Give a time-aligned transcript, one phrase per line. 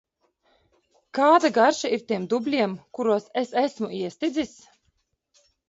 [1.17, 4.59] Kāda garša ir tiem dubļiem, kuros es esmu iestidzis?